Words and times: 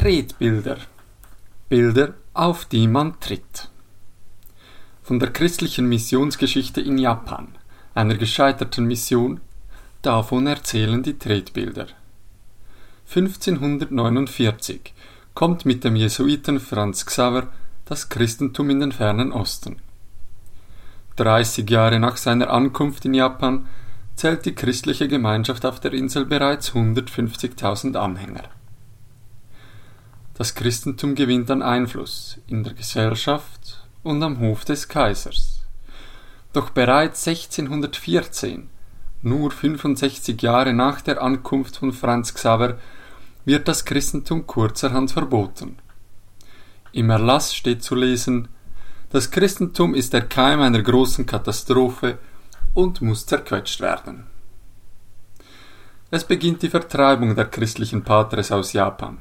Tretbilder. 0.00 0.78
Bilder, 1.68 2.14
auf 2.32 2.64
die 2.64 2.88
man 2.88 3.20
tritt. 3.20 3.68
Von 5.02 5.18
der 5.18 5.30
christlichen 5.30 5.90
Missionsgeschichte 5.90 6.80
in 6.80 6.96
Japan, 6.96 7.48
einer 7.94 8.14
gescheiterten 8.14 8.86
Mission, 8.86 9.40
davon 10.00 10.46
erzählen 10.46 11.02
die 11.02 11.18
Tretbilder. 11.18 11.88
1549 13.14 14.94
kommt 15.34 15.66
mit 15.66 15.84
dem 15.84 15.96
Jesuiten 15.96 16.60
Franz 16.60 17.04
Xaver 17.04 17.48
das 17.84 18.08
Christentum 18.08 18.70
in 18.70 18.80
den 18.80 18.92
fernen 18.92 19.32
Osten. 19.32 19.82
30 21.16 21.68
Jahre 21.68 22.00
nach 22.00 22.16
seiner 22.16 22.48
Ankunft 22.48 23.04
in 23.04 23.12
Japan 23.12 23.66
zählt 24.16 24.46
die 24.46 24.54
christliche 24.54 25.08
Gemeinschaft 25.08 25.66
auf 25.66 25.78
der 25.78 25.92
Insel 25.92 26.24
bereits 26.24 26.72
150.000 26.72 27.96
Anhänger. 27.96 28.44
Das 30.40 30.54
Christentum 30.54 31.14
gewinnt 31.14 31.50
an 31.50 31.60
Einfluss 31.60 32.38
in 32.46 32.64
der 32.64 32.72
Gesellschaft 32.72 33.86
und 34.02 34.22
am 34.22 34.38
Hof 34.40 34.64
des 34.64 34.88
Kaisers. 34.88 35.66
Doch 36.54 36.70
bereits 36.70 37.28
1614, 37.28 38.70
nur 39.20 39.50
65 39.50 40.40
Jahre 40.40 40.72
nach 40.72 41.02
der 41.02 41.20
Ankunft 41.20 41.76
von 41.76 41.92
Franz 41.92 42.32
Xaver, 42.32 42.78
wird 43.44 43.68
das 43.68 43.84
Christentum 43.84 44.46
kurzerhand 44.46 45.10
verboten. 45.10 45.76
Im 46.92 47.10
Erlass 47.10 47.54
steht 47.54 47.82
zu 47.82 47.94
lesen, 47.94 48.48
das 49.10 49.30
Christentum 49.30 49.94
ist 49.94 50.14
der 50.14 50.22
Keim 50.22 50.62
einer 50.62 50.80
großen 50.80 51.26
Katastrophe 51.26 52.16
und 52.72 53.02
muss 53.02 53.26
zerquetscht 53.26 53.82
werden. 53.82 54.24
Es 56.10 56.24
beginnt 56.24 56.62
die 56.62 56.70
Vertreibung 56.70 57.36
der 57.36 57.44
christlichen 57.44 58.04
Patres 58.04 58.50
aus 58.50 58.72
Japan. 58.72 59.18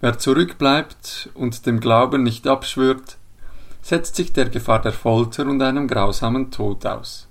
Wer 0.00 0.18
zurückbleibt 0.18 1.28
und 1.34 1.66
dem 1.66 1.78
Glauben 1.78 2.22
nicht 2.22 2.46
abschwört, 2.46 3.18
setzt 3.82 4.16
sich 4.16 4.32
der 4.32 4.48
Gefahr 4.48 4.80
der 4.80 4.92
Folter 4.92 5.46
und 5.46 5.60
einem 5.60 5.88
grausamen 5.88 6.50
Tod 6.50 6.86
aus. 6.86 7.28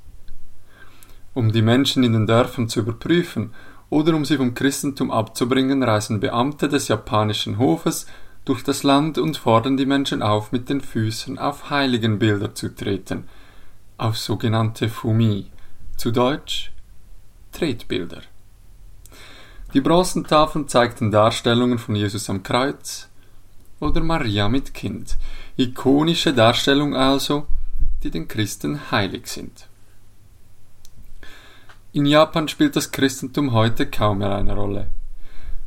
Um 1.33 1.51
die 1.51 1.63
Menschen 1.63 2.03
in 2.03 2.13
den 2.13 2.27
Dörfern 2.27 2.69
zu 2.69 2.81
überprüfen 2.81 3.53
oder 3.89 4.13
um 4.15 4.23
sie 4.23 4.37
vom 4.37 4.53
Christentum 4.53 5.09
abzubringen, 5.09 5.81
reisen 5.81 6.19
Beamte 6.19 6.69
des 6.69 6.87
japanischen 6.89 7.57
Hofes 7.57 8.05
durch 8.45 8.63
das 8.63 8.83
Land 8.83 9.17
und 9.17 9.37
fordern 9.37 9.77
die 9.77 9.87
Menschen 9.87 10.21
auf, 10.21 10.51
mit 10.51 10.69
den 10.69 10.81
Füßen 10.81 11.39
auf 11.39 11.71
Heiligenbilder 11.71 12.53
zu 12.53 12.75
treten, 12.75 13.27
auf 13.97 14.17
sogenannte 14.17 14.89
Fumi, 14.89 15.47
zu 15.97 16.11
Deutsch 16.11 16.71
Tretbilder. 17.51 18.21
Die 19.73 19.81
Bronzentafeln 19.81 20.67
zeigten 20.67 21.11
Darstellungen 21.11 21.77
von 21.77 21.95
Jesus 21.95 22.27
am 22.27 22.41
Kreuz 22.41 23.07
oder 23.79 24.01
Maria 24.01 24.49
mit 24.49 24.73
Kind, 24.73 25.15
ikonische 25.57 26.33
Darstellungen 26.33 26.95
also, 26.95 27.45
die 28.01 28.09
den 28.09 28.27
Christen 28.27 28.89
heilig 28.89 29.27
sind. 29.27 29.67
In 31.93 32.07
Japan 32.07 32.47
spielt 32.47 32.75
das 32.75 32.91
Christentum 32.91 33.51
heute 33.51 33.85
kaum 33.85 34.19
mehr 34.19 34.35
eine 34.35 34.55
Rolle. 34.55 34.87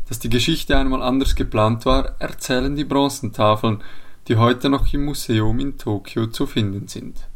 Dass 0.08 0.18
die 0.18 0.30
Geschichte 0.30 0.76
einmal 0.76 1.02
anders 1.02 1.36
geplant 1.36 1.86
war, 1.86 2.16
erzählen 2.18 2.74
die 2.74 2.84
Bronzentafeln, 2.84 3.82
die 4.26 4.36
heute 4.36 4.68
noch 4.68 4.92
im 4.92 5.04
Museum 5.04 5.60
in 5.60 5.78
Tokio 5.78 6.26
zu 6.26 6.46
finden 6.46 6.88
sind. 6.88 7.28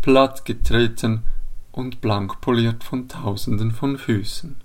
Platt 0.00 0.44
getreten 0.44 1.24
und 1.72 2.00
blank 2.00 2.40
poliert 2.40 2.84
von 2.84 3.08
Tausenden 3.08 3.72
von 3.72 3.98
Füßen. 3.98 4.63